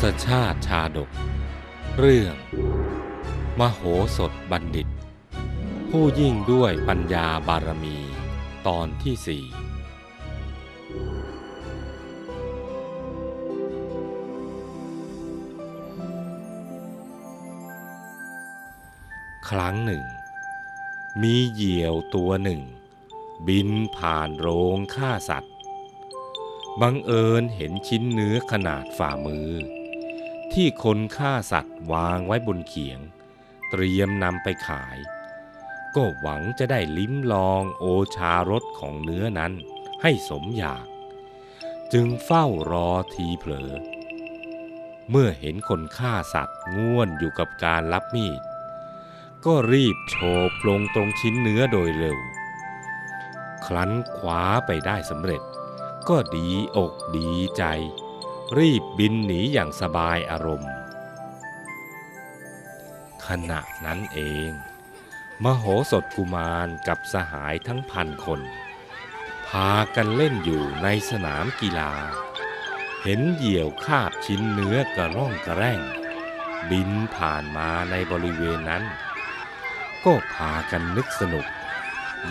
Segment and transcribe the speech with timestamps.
[0.00, 1.10] ศชาติชาดก
[1.98, 2.34] เรื่อง
[3.58, 3.80] มโห
[4.16, 4.88] สถบัณฑิต
[5.90, 7.96] ผู้ยิ่งด้วยปัญญาบารมี
[8.66, 9.44] ตอนที่สี่
[19.48, 20.04] ครั้งหนึ่ง
[21.22, 22.60] มีเหยี่ยวตัวหนึ่ง
[23.46, 25.54] บินผ่านโรงฆ่าสัตว์
[26.80, 29.50] บังเอิญเห็นชิ้นเนื้อขนาดฝ่ามือ
[30.54, 33.00] ที่คนฆ่าสัตว์วางไว้บนเขียง
[33.70, 34.96] เตรียมนำไปขาย
[35.96, 37.84] ก็หวังจะได้ลิ้มลองโอ
[38.16, 39.52] ชารสของเนื้อนั้น
[40.02, 40.86] ให้สมอยาก
[41.92, 43.70] จึงเฝ้ารอทีเผลอ
[45.10, 48.40] เมื่อเห็นคนฆ่าสัตว์ง่วนอยู่กับการรับมีด
[49.46, 50.16] ก็รีบโฉ
[50.48, 52.18] บลงตรงชิ้นเนื้อโดยเร็ว
[53.66, 55.42] ครั้นคว้าไปได้สำเร็จ
[56.08, 57.64] ก็ดีอกดีใจ
[58.58, 60.72] รีบ บินหนีอย่างสบายอารมณ์
[63.26, 64.50] ขณะนั้นเอง
[65.44, 68.40] มโหสถกุมารกับสหายทั้งพันคน
[69.48, 71.92] พากันเล่นอยู่ในสนามกีฬา
[73.02, 75.80] เห็นเหยี่ยวคาบชิ้นเนื้อกระร่องกระแร่ง
[76.70, 78.84] บินผ่านมาในบริเวณนั้น
[80.04, 81.46] ก็พากันนึกสนุก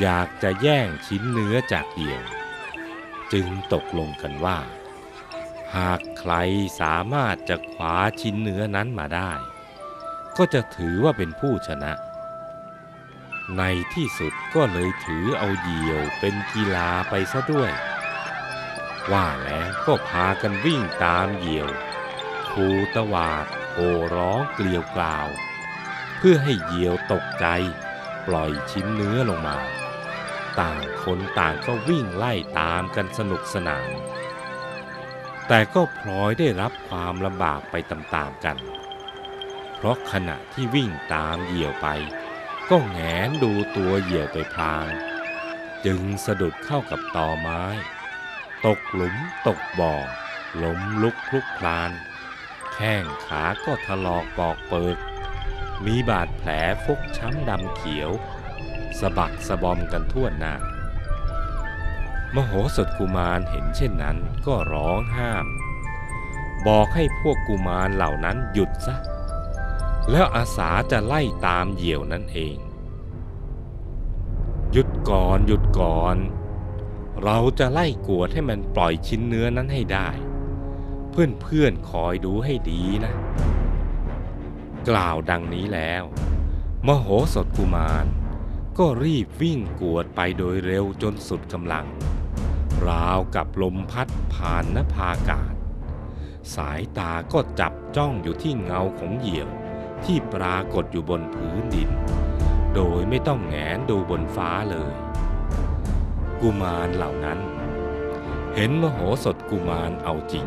[0.01, 2.23] อยากจะแย่งชิ้นเนื้อจากเหยี่ยว
[3.33, 4.57] จึงตกลงกันว่า
[5.75, 6.33] หากใคร
[6.81, 9.31] สามารถจะคว้าชิ้นเนื้อนั้นมาได้
[10.37, 11.93] ก็จะถือว่าเป็นผู้ชนะ
[13.57, 13.63] ใน
[13.93, 17.71] ที่สุดก็เลยถือเอาเหี่ยวเป็นกีฬาไปซะด้วย
[19.11, 21.69] ว่าแล้วก็พากันวิ่งตามเหี่ยว
[22.51, 23.77] คูตวาดโห
[24.15, 25.27] ร้องเกลียวกล่าว
[26.17, 27.45] เพื่อให้เหยี่ยวตกใจ
[28.27, 29.57] ปล่อยชิ้นเนื้อลงมา
[30.59, 33.89] ต่างคนต่างก็วิ่งไล่ตามกันสนุกสนาน
[35.47, 38.57] แต่ก็พลอยได้รับความลำบากไปตามๆกัน
[39.75, 41.87] เพราะขณะที่วิ่งตามเหยี่ยวไป
[42.69, 44.87] ก็แงนดูตัวเหยี่ยวไปพลาง
[45.85, 47.63] จึงสะดุดเข้ากับตอไม้
[48.65, 49.15] ตกหลุม
[49.47, 49.95] ตกบ่อ
[50.63, 51.91] ล้มลุกคลุกพลาน
[52.73, 54.97] แข้งขาก็ถลอกปอกเปิด
[55.85, 56.49] มีบาดแผล
[56.85, 58.11] ฟกช้ำดำเขียว
[58.99, 60.53] สะบักสะบอมกันทั่วหน้า
[62.37, 64.17] มโหสถกุมารเห็นเช่นนั้น
[64.47, 65.45] ก็ร้องห้าม
[66.67, 68.95] บอกให้พวกกุมารเหล่านั้นหยุดซะ
[70.11, 72.57] แล้วอาสาจะไล่ตามเหยี่ยวนั่นเอง
[74.71, 76.17] หยุดก่อนหยุดก่อน
[77.23, 80.09] เราจะไล่กวดให้มันปล่อยชิ้นเนื้อนั้นให้ได้
[81.11, 83.13] เพื่อนเพื่อนๆคอยดูให้ดีนะ
[84.89, 86.03] กล่าวดังนี้แล้ว
[86.87, 88.05] มโหสถกุมาร
[88.77, 91.85] ก็รีบวิ่งกวดไปโดยเร็วจนสุดกำลัง
[92.89, 95.53] ราวกับลมพัดผ่านนภาอากาศ
[96.55, 99.47] สายตาก็จับจ้องอยู่ที่เงาของเหยี่ยว
[100.05, 101.89] ที่ปรากฏอยู่บนพื้นดิน
[102.75, 104.93] โดยไม่ต้องแงนดูบนฟ้าเลย
[106.41, 107.39] กุมารเหล่านั้น
[108.55, 110.45] เห็นมโหสถกุมารเอาจริง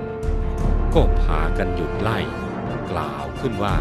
[0.94, 2.18] ก็พากันหยุดไล่
[2.90, 3.76] กล่าวขึ้นว่า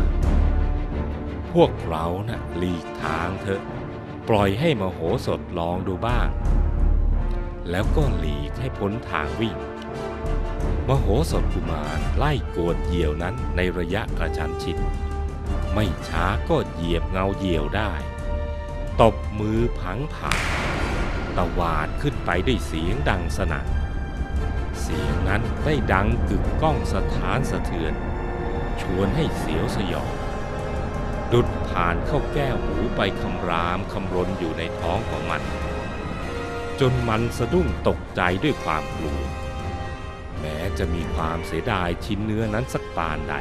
[1.52, 3.62] พวกเรานะ่ะหลีกทางเถอะ
[4.30, 6.28] ปล่อยให้มโหสถลองดูบ้าง
[7.72, 9.56] แล้วก็หลีกให้พ้นทางวิ่ง
[10.88, 14.78] มโหสถกุมารไล่กวดเหยี่ยวนั้นในระยะกระชันชิด
[15.74, 17.94] ไม่ช้าก็เหยียบเงาเหยี่ยวได้
[19.02, 20.42] ตบมือผังผ่าน
[21.38, 23.68] ตวาดขึ้นไปด้วยเสียงดังสนั่น
[24.82, 27.94] เสียงนั้นได้ดังกึกก้องสถานสะเทือน
[28.82, 30.14] ชวนให้เสียวสยอง
[31.34, 35.42] ดุดผ่านเข้าแก้วหูไปคำรามคำรนอยู่ในท้องของมัน
[36.80, 39.20] จนมันสะดุ้งตกใจด้วยความกลัว
[40.40, 43.36] แม้จะมีความเสียดายชิ้นเนื้อนั้นสักปานใด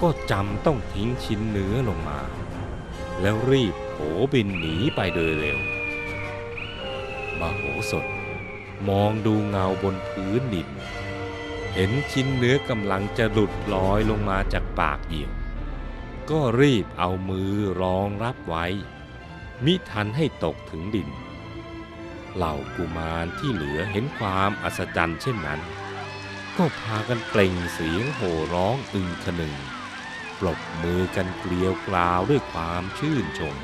[0.00, 2.20] ก็จำต้องทิ้งชิ้นเนื้อลงมา
[3.20, 3.96] แล้วรีบโผ
[4.32, 5.58] บินหนีไปโดยเร็ว
[7.38, 8.06] มโหสถ
[8.88, 10.68] มองดูเงาบนพื้นดิน
[11.74, 15.30] เห็นชิ้นเนื้อกำลังจะหลุดลอยลงมาจากปากเหยี่ยว
[16.30, 17.52] ก็รีบเอามือ
[17.82, 18.66] รองรับไว้
[19.64, 21.08] มิทันให้ตกถึงดิน
[22.36, 25.60] เหล่ากุมารที่เหลือเห็นความอัศจรรย์เช่นนั้น
[26.56, 29.54] ก็พากันเปล่งเสียงโห่ร้องอึงคนึง
[30.38, 33.56] ปรบมือกันเกลียวกราวด้วยความชื่นชม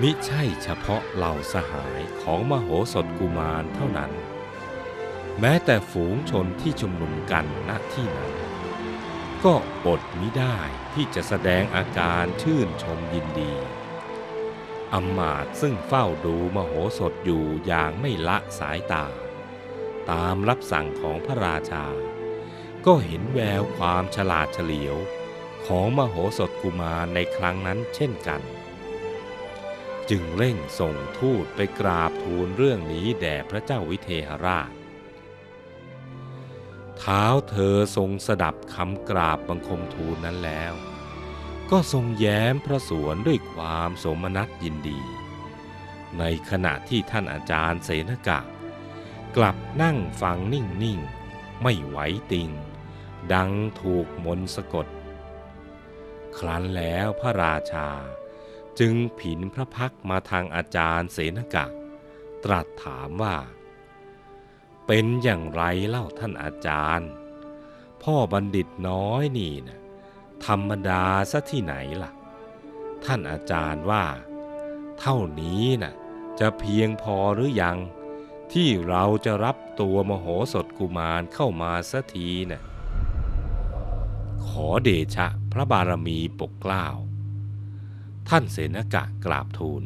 [0.00, 4.12] มิใช่เฉพาะเหล่าสหายของมโหสถกุมารเท่านั้น
[5.40, 8.32] แม้แต่ฝูงชนที่ชุมนุมกันณที่นั้น
[9.44, 9.54] ก็
[9.86, 10.58] อดมิได้
[10.94, 13.52] ที่จะแสดงอาการชื่นชมยินดี
[14.94, 19.06] อมาตซึ่งเฝ้าดูมโหสถอยู่อย่างไม่ละสายตา
[20.10, 21.86] ตามรับสั่งของพระราชา
[22.86, 24.96] ก็เห็นแววความฉลาดเฉลียว
[25.66, 28.42] ของมโหสถกุมารในครั้งนั้นเช่นกัน
[30.10, 34.70] จึงเร่งส่งทูตไปกราบทูลเรื่องนี้แด่พระเจ้าวิเทหราช
[36.98, 40.72] เท้าเธอทรงสดับคำกราบบังคมทูลนั้นแล้ว
[41.70, 45.00] ก็ทรงแย้มพระสวนด้วยความสมนัตยินดี
[46.18, 48.40] ในขณะที่ท่านอาจารย์เสนกะ
[49.36, 51.98] กลับนั่งฟังนิ่งๆ ไม่ไหว
[52.32, 52.50] ติง
[53.32, 54.86] ดังถูกมนต์สะกด
[56.38, 57.88] ครั้นแล้วพระราชา
[58.78, 61.66] จึงผินพระพักมาทางอาจารย์เสนกะ
[62.44, 63.36] ตรัสถามว่า
[64.86, 67.10] เป็นอย่างไรเล่าท่านอาจารย์
[68.02, 69.80] พ่อบัณฑิตน้อยนี่นะ
[70.44, 72.10] ธรรมดาซะที่ไหนล่ะ
[73.04, 74.04] ท่านอาจารย์ว่า
[75.00, 75.94] เท่านี้นะ
[76.40, 77.78] จะเพียงพอหรือยัง
[78.52, 82.62] ที่เราจะรับตัวมโหสถกุมารเข้ามาสักทีนะ
[84.46, 86.86] ขอเดชะพระบารมีปกเกล้า
[88.28, 89.82] ท่านเสนกะกราบทูล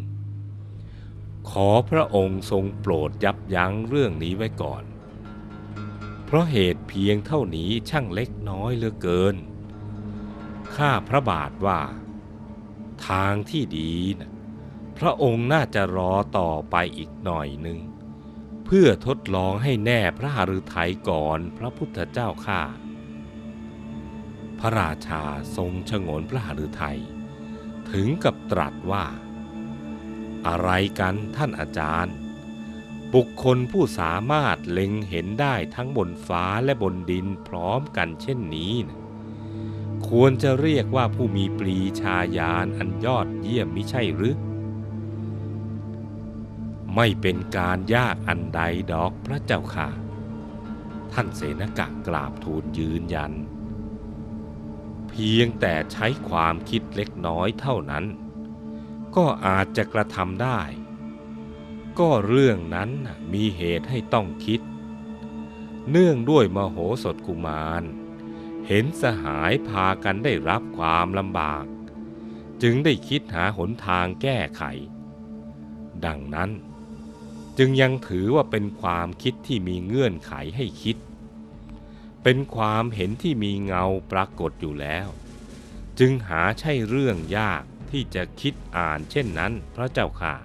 [1.51, 4.85] ขอพระองค์ทรงโปรดยับยั้งเรื่องนี้ไว้ก่อน
[6.25, 9.37] เพราะเหตุเพียงเท่านี้ช่างเล็กน้อยเหลือเกิน
[10.81, 11.81] ข้าพระบาทว่า
[13.09, 14.31] ทางที่ดีนะ
[14.99, 17.79] พระองค์น่าจะรอต่อไปอีกหน่อยหนึ่ง
[18.65, 22.63] เพื่อทดลองให้แน่พระหฤทัยก่อนพระพุทธเจ้าข้า
[24.59, 25.23] พระราชา
[25.57, 27.01] ทรงชงนพระหฤทัย
[27.91, 29.05] ถึงกับตรัสว่า
[30.47, 32.15] อะไรกันท่านอาจารย์
[33.15, 39.00] บุคคลผู้สามารถเล็งเห็นได้ทั้งบนฟ้าและบนดินพร้อมกันเช่นนี้นะ
[40.09, 44.37] ควรจะเรียกว่าผู้มีปรีชาญาณอันยอดเยี่ยมมิใช่หรือ
[46.95, 48.61] ไม่เป็นการยากอันใด
[48.93, 49.89] ดอกพระเจ้าค่ะ
[51.13, 53.33] ท่านเสนกะกราบทูลยืนยัน
[55.09, 58.05] เพียงแต่ใช้ความคิดเล็กน้อยเท่านั้น
[59.17, 60.61] ก็อาจจะกระทำได้
[61.99, 62.91] ก็เรื่องนั้น
[63.33, 64.61] มีเหตุให้ต้องคิด
[65.91, 67.83] เนื่องด้วยมโหสถกุมาร
[68.73, 71.65] เห็นสหายพากันได้รับความลำบาก
[72.63, 74.63] จึงได้คิดหาหนทางแก้ไข
[76.05, 76.51] ดังนั้น
[77.59, 80.97] จึงยังถือว่าเป็นความคิดที่มีเงื่อนไขให้คิด
[82.23, 85.09] เป็นความเห็นที่มีเงาปรากฏอยู่แล้ว
[85.99, 90.37] จึงหาใช่เรื่องยากที่จะคิดอ่านเช่นนั้นพระเจ้าค่ะ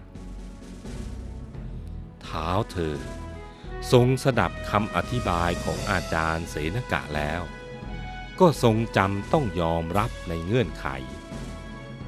[2.24, 2.98] เท้าเธอ
[3.92, 7.44] ทรงสดับคำอธิบายของอาจารย์เสนกะแล้ว
[8.40, 10.88] ก็ทรงจำต้องยอมรับในเงื่อนไข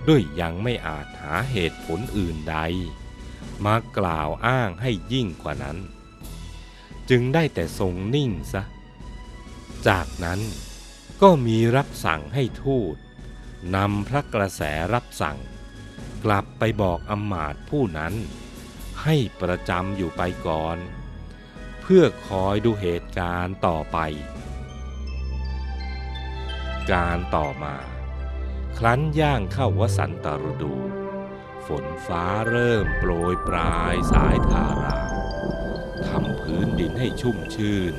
[0.08, 2.58] ด้วยยังไม่อาจหาเหตุผลอื่นใด
[3.66, 5.78] มากล่าวอ้างให้ยิ่งกว่านั้น
[7.10, 8.64] จึงได้แต่ทรงนิ่งซะ
[9.88, 10.40] จากนั้น
[11.22, 12.96] ก็มีรับสั่งให้ทูต
[13.76, 14.62] นำพระกระแส
[14.94, 15.38] รับสั่ง
[16.24, 18.14] กลับไปบอกอมาตผู้นั้น
[19.04, 20.78] ให้ประจำอยู่ไปก่อน
[21.82, 23.98] เพื่อคอยดูเหตุการณ์ต่อไป
[26.92, 27.76] การต่อมา
[28.78, 30.76] ครั้นย่างเข้าวสันตฤดู
[31.68, 35.00] ฝนฟ้าเริ่มโปรยปลายสายทารา
[36.08, 37.96] ทำพื้นดินให้ชุ่มชื่น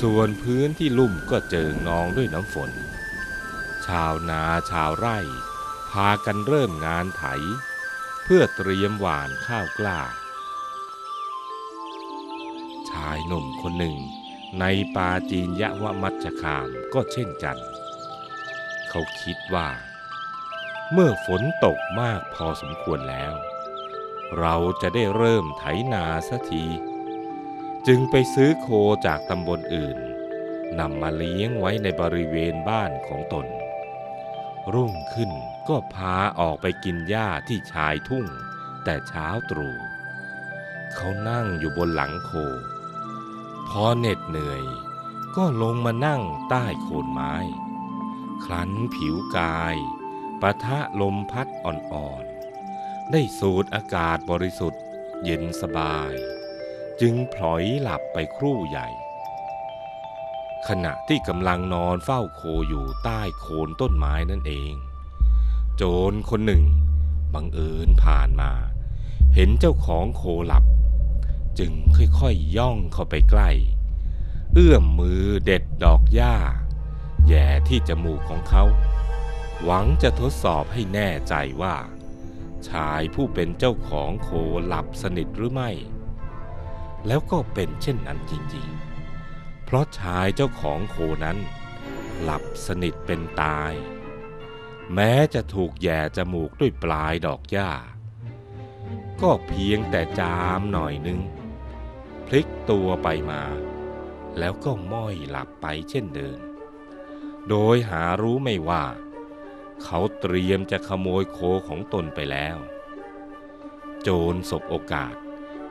[0.00, 2.70] ส่วนพื้นที่ลุ่มก็เจิงนองด้วยน้ำฝน
[3.86, 5.18] ชาวนาชาวไร่
[5.92, 7.24] พากันเริ่มงานไถ
[8.24, 10.00] เพื่อเตรียมหว่านข้าวกล้า
[12.90, 13.96] ชายหนุ่มคนหนึ่ง
[14.60, 14.64] ใน
[14.96, 17.58] ปาจีนยะวมัชคามก็เช่นกัน
[18.88, 19.68] เขาคิดว่า
[20.92, 23.32] เมื่อฝนตกมากพอสมควรแล้ว
[24.38, 26.66] เราจะได้เริ่มไถนาสักที
[27.86, 28.68] จึงไปซื้อโค
[29.06, 29.98] จากตำบลอื่น
[30.78, 33.46] นำมาเลี้ยงไว้ในบริเวณบ้านของตน
[34.74, 35.30] รุ่งขึ้น
[35.68, 38.26] ก็พาออกไปกินหญ้าที่ชายทุ่ง
[38.84, 39.76] แต่เช้าตรู่
[40.94, 42.32] เขานั่งอยู่บนหลังโค
[43.68, 44.62] พอเหน็ดเหนื่อย
[45.36, 47.34] ก็ลงมานั่งใต้โคนไม้
[48.44, 49.76] ครั้นผิวกาย
[50.40, 54.82] ปะทะลมพัดอ่อนๆ ได้สูดอากาศบริสุทธิ์
[55.24, 56.12] เย็นสบาย
[57.00, 58.88] จึงพลอยหลับไปครู่ใหญ่
[60.68, 64.74] ขณะที่กำลังนอนเฝ้าโคอยู่ใต้โคนต้นไม้นั่นเอง
[65.76, 66.64] โจรคนหนึ่ง
[67.34, 68.52] บังเอิญผ่านมา
[69.34, 70.64] เห็นเจ้าของโคหลับ
[71.58, 73.50] จึงค่อยๆย่องเข้าไปใกล้
[74.54, 76.36] เอื้อมมือเด็ดดอกหญ้า
[77.28, 78.64] แย่ที่จมูกของเขา
[79.64, 81.76] หวังจะทดสอบให้แน่ใจว่า
[82.68, 84.28] ชายผู้เป็นเจ้าของโค
[84.66, 85.70] หลับสนิทหรือไม่
[87.06, 91.38] แล้วก็เป็นเช่นนั้นจริงๆ เพราะชายเจ้าของโคนั้น
[92.22, 93.72] หลับสนิทเป็นตาย
[94.94, 97.70] แม้จะถูกแย่จมูกด้วยปลายดอกหญ้า
[99.20, 101.20] ก็เพียงแต่จามหน่อยนึง
[102.26, 103.42] พลิกตัวไปมา
[104.38, 106.38] แล้วก็ม้อยหลับไปเช่นเดิม
[107.48, 108.84] โดยหารู้ไม่ว่า
[109.82, 112.56] เขาเตรียมจะขโมยโคของตนไปแล้ว
[114.02, 115.14] โจรสบโอกาส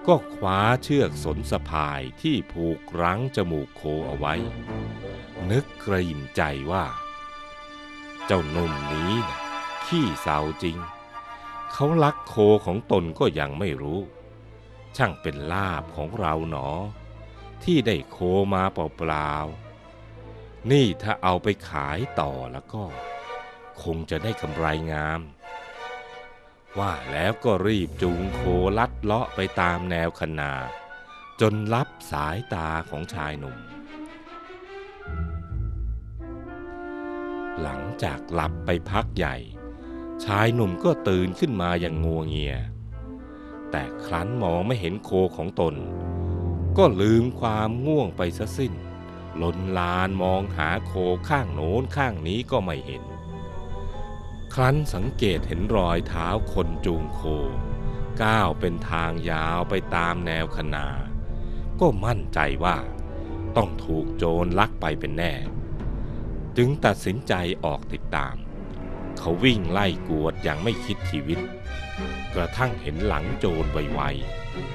[0.07, 4.33] ก็คว้าเชือกสนสะพายที่ผูกรั้งจมูกโคเอาไว้
[5.51, 6.85] นึกกระยิมใจว่า
[8.25, 9.39] เจ้านุ่มนี้นะ
[9.85, 10.77] ขี้เศร้าจริง
[11.71, 12.35] เขาลักโค
[12.65, 14.00] ของตนก็ยังไม่รู้
[14.98, 16.70] ช่างเป็นลาบของเราหนอ
[17.64, 18.18] ที่ได้โค
[18.54, 22.84] มาเปล่าๆ นี่ถ้าเอาไปขายต่อแล้วก็
[23.84, 25.22] คงจะได้กำไรงาม
[26.80, 28.42] ว่าแล้วก็รีบจูงโค
[28.78, 30.52] ลัดเลาะไปตามแนวคนา
[31.42, 33.58] จนลับสายตาของชายหนุ่ม
[37.62, 39.36] หลังจากหลับไปพักใหญ่
[40.25, 42.56] ชายหนุ่มก็ตื่นขึ้นมาอย่างงัวเงีย
[43.77, 45.75] แต่ครั้นมองไม่เห็นโคของตน
[46.77, 48.74] ก็ลืมความง่วงไปซะสิ้น
[49.38, 50.94] หลนลานมองหาโค
[51.29, 53.03] ข้างโน้นข้างนี้ก็ไม่เห็น
[54.53, 57.22] ครั้นสังเกตเห็นรอยเท้าคนจูงโค
[58.24, 60.88] ก้าวเป็นทางยาวไปตามแนวคนา
[61.79, 62.77] ก็มั่นใจว่า
[63.58, 65.34] ต้องถูกโจรลักไปเป็นแน่
[66.58, 68.36] จึงตัดสินใจออกติดตาม
[69.19, 71.39] เขาวิ่งไล่กวดอย่างไม่คิดชีวิต
[72.36, 74.01] กระทั่งเห็นหลังโจรไว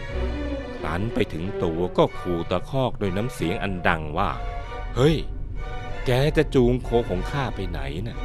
[0.05, 4.31] ๆครั้นไปถึงตัวก็ขู่ตะคอกด้วยน้ำเสียงอันดังว่า
[4.97, 5.17] เฮ้ย
[6.07, 8.19] แกจะจูงโคของข้าไปไหนนะ่ะ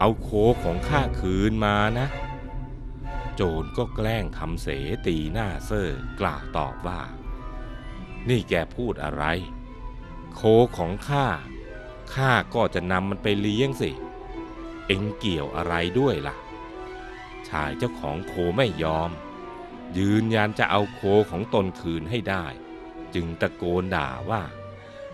[0.00, 0.30] เอาโค
[0.62, 2.06] ของข้าคืนมานะ
[3.34, 4.68] โจรก็แกล้งทำเส
[5.06, 5.88] ตีหน้าเซอ
[6.20, 7.00] กล่าวตอบว่า
[8.28, 9.24] นี่แกพูดอะไร
[10.34, 10.42] โค
[10.76, 11.26] ของข้า
[12.14, 16.36] ข้าก็จะนำมันไปเลี้ยงสิเเอ็งเกี่ยวอะไรด้วยล่ะ
[17.48, 19.10] ชายเจ้าของโคไม่ยอม
[19.98, 22.46] ยืนยันจะเอาโคของตนคืนให้ได้
[23.14, 24.42] จึงตะโกนด่าว่า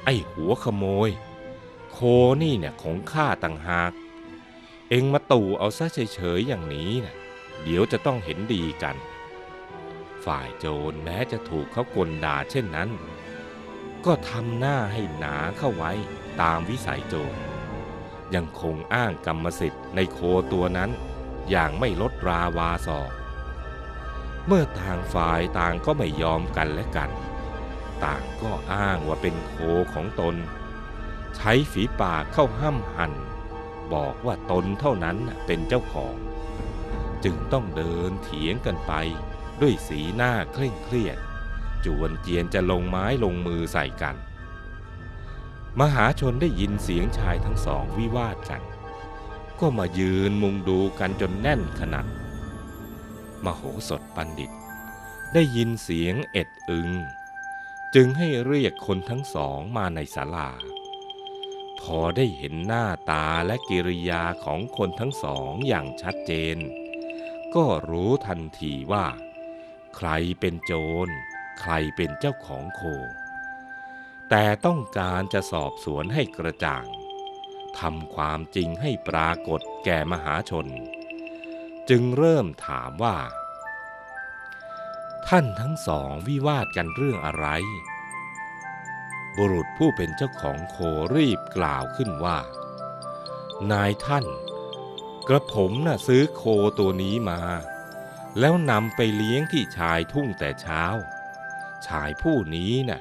[0.04, 1.10] ไอ้หัวขโมย
[1.92, 1.98] โค
[2.42, 3.92] นี่เนี่ยของข้าต่างหาก
[4.90, 7.16] เอ็งมาตู่เอาซะเฉยๆอย่างนี้นะ่ะ
[7.62, 8.96] เดี๋ยวจะต้องเห็นดีกัน
[10.24, 12.90] ฝ่ายโจรแม้จะถูกเขากลด่าเช่นนั้น
[14.06, 15.92] ก็ทำหน้าให้หนาเข้าไว้
[16.40, 17.38] ตามวิสัยโจร
[18.34, 20.18] ยังคงอ้างกรรมสิทธิ์ในโค
[20.52, 20.90] ตัวนั้น
[21.50, 23.10] อย่างไม่ลดราวาสอก
[24.46, 27.10] เมื่อต่างฝ่ายต่างก็ไม่ยอมกันและกัน
[28.04, 29.54] ต่างก็อ้างว่าเป็นโค
[29.94, 30.36] ของตน
[31.36, 33.12] ใช้ฝีปากเข้าห้ำหัน
[33.92, 35.16] บอกว่าตนเท่านั้น
[35.46, 36.16] เป็นเจ้าของ
[37.24, 38.92] จึงต้องเดินเถียงกันไป
[39.60, 41.18] ด้วยสีหน้าเคร่งเครียด
[41.84, 44.16] จวนเจียนจะลงไม้ลงมือใส่กัน
[45.80, 48.62] มหาชนได้ยินเสียงชายทั้งสองวิวาทกัน
[49.60, 52.06] ก็มายืนมุงดูกันจนแน่นขนาด
[53.44, 54.50] มโหสถบัณฑิต
[55.34, 56.90] ได้ยินเสียงเอ็ดอึง
[57.94, 60.50] จึงให้เรียกคนทั้งสองมาในศาลา
[61.80, 66.58] พอได้เห็นหน้าตาและกิริยาของคนทั้งสองอย่างชัดเจน
[67.54, 69.06] ก็รู้ทันทีว่า
[69.96, 70.08] ใคร
[70.40, 70.72] เป็นโจ
[71.06, 71.08] ร
[71.60, 72.82] ใครเป็นเจ้าของโค
[74.30, 76.84] แต่ต้องการจะสอบสวนให้กระจ่าง
[77.78, 80.66] ทำความจริงให้ปรากฏแก่มหาชน
[81.88, 83.16] จึงเริ่มถามว่า
[85.28, 87.46] ท่านทั้งสองวิวาทกันเรื่องอะไร
[89.36, 90.76] บุรุษผู้เป็นเจ้าของโค
[91.14, 92.38] รีบกล่าวขึ้นว่า
[93.72, 94.26] นายท่าน
[95.28, 96.42] กระผมน่ะซื้อโค
[96.78, 97.40] ตัวนี้มา
[98.38, 100.82] แล้วนำไปเลี้ยงที่ชายทุ่งแต่เช้า
[101.86, 103.00] ชายผู้นี้น่ะ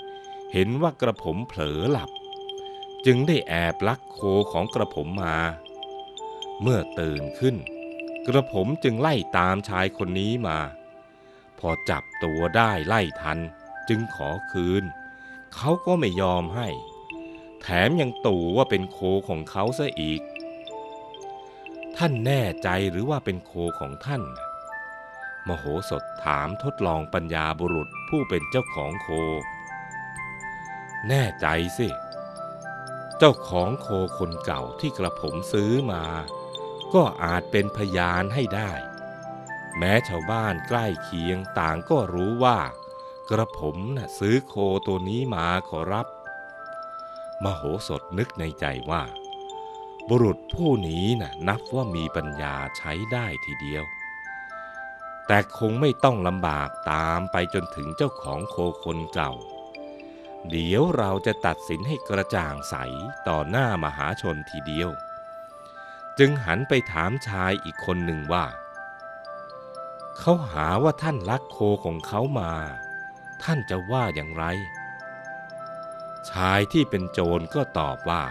[0.58, 2.10] เห็นว่ากระผมเผลอหลับ
[3.06, 4.20] จึงได้แอบลักโค
[4.52, 5.38] ของกระผมมา
[6.62, 7.56] เมื่อตื่นขึ้น
[8.28, 10.60] กระผมจึงไล่ตามชายคนนี้มา
[11.60, 13.40] พอจับตัวได้ไล่ทัน
[13.90, 14.84] จึงขอคืน
[15.56, 16.68] เขาก็ไม่ยอมให้
[17.62, 20.22] แถมยังตู่ว่าเป็นโคของเขาซะอีก
[21.98, 24.24] ท่านแน่ใจหรือว่าเป็นโคของท่าน
[25.48, 29.10] มโหสถถามทดลองปัญญาบุรุษผู้เป็นเจ้าของโค
[31.10, 31.48] แน่ใจ
[31.78, 31.90] สิ
[33.18, 36.04] เจ้าของโคคนเก่าที่กระผมซื้อมา
[36.94, 38.72] ก็อาจเป็นพยานให้ได้
[39.78, 42.60] แม้ชาวบ้านใกล้เคียงต่างก็รู้ว่า
[43.30, 44.56] กระผมน่ะซื้อโค
[44.88, 46.08] ตัวนี้มาขอรับ
[47.44, 49.04] มโหสถนึกในใจว่า
[50.10, 53.84] บุรุษผู้นี้น่ะนับว่ามีปัญญาใช้ได้ทีเดียว
[55.28, 59.34] แต่คงไม่ต้องลำบากตามไปจนถึงเจ้าของโคคนเก่า
[60.50, 62.76] เดี๋ยวเราจะตัดสินให้กระจ่างใส
[63.28, 64.90] ต่อหน้ามหาชนทีเดียว
[66.20, 68.46] จึงหันไปถามชายอีกคนหนึ่งว่า
[70.20, 72.54] เขาหาว่าท่านลักโคของเขามา
[73.44, 74.46] ท่านจะว่าอย่างไร
[76.30, 78.24] ชายที่เป็นโจรก็ตอบว่า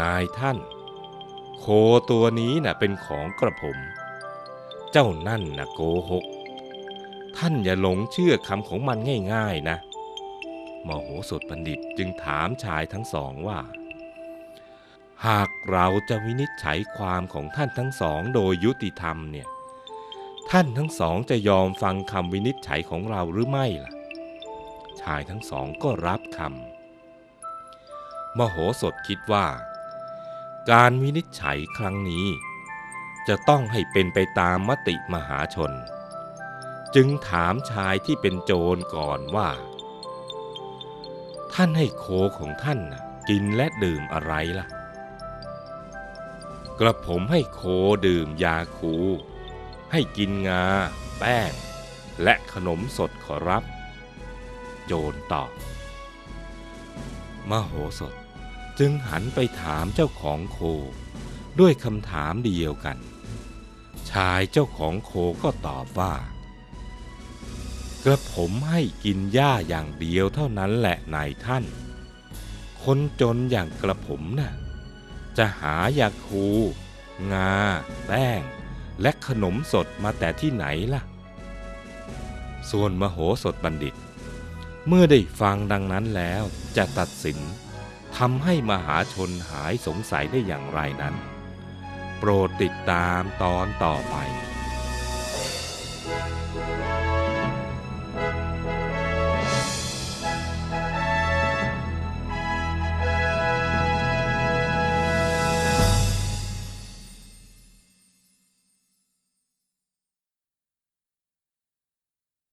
[0.00, 0.58] นายท่าน
[1.58, 1.66] โค
[2.10, 3.78] ตัวนี้น่ะเป็นของกระผม
[4.92, 5.80] เจ้านั่นน่ะโก
[6.10, 6.24] หก
[7.36, 8.98] ท่านอย่าหลงเชื่อคำของมัน
[9.34, 9.78] ง่าย ๆ นะ
[10.88, 13.60] มโหสถบัณฑิตจึงถามชายทั้งสองว่า
[15.26, 19.48] หากเราจะวินิจฉัยความของท่านทั้งสองโดยยุติธรรมเนี่ย
[20.50, 23.92] ท่านทั้งสองจะยอมฟังคำวินิจฉัยของเราหรือไม่ล่ะ
[25.00, 29.46] ชายทั้งสองก็รับคำมโหสถคิดว่า
[30.70, 32.26] การวินิจฉัยครั้งนี้
[33.28, 35.72] จะต้องให้เป็นไปตามมติมหาชน
[36.94, 39.48] จึงถามชายที่เป็นโจรก่อนว่า
[41.60, 42.06] ท่านให้โค
[42.38, 44.66] ของท่านนะกินและดื่มอะไรล่ะ
[46.78, 47.62] กระผมให้โค
[48.06, 48.94] ดื่มยาคู
[49.92, 50.64] ให้กินงา
[51.18, 51.52] แป้ง
[52.22, 53.64] และขนมสดขอรับ
[54.86, 55.50] โจรตอบ
[57.50, 58.14] มโหสถ
[58.78, 60.58] จึงหันไปถามเจ้าของโค
[61.60, 62.98] ด้วยคำถามเดียวกัน
[64.10, 66.14] ชายเจ้าของโคก็ตอบว่า
[68.08, 71.64] กระผมให้กินหญ้าอย่างเดียวเท่านั้นแหละนายท่าน
[72.82, 74.52] คนจนอย่างกระผมน่ะ
[75.38, 76.46] จะหายาคู
[77.32, 77.54] งา
[78.06, 78.40] แป้ง
[79.02, 81.02] และขนมสดมาแต่ที่ไหนล่ะ
[82.70, 83.94] ส่วนมโหสถบัณฑิต
[84.86, 86.42] เมื่อได้ฟังดังนั้นแล้ว
[86.76, 87.38] จะตัดสิน
[88.16, 91.14] ทำให้มหาชนหายสงสัยได้อย่างไรนั้น
[92.18, 94.16] โปรดติดตามตอนต่อไป